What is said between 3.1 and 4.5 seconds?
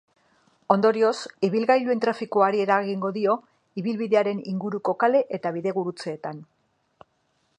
dio ibilbidearen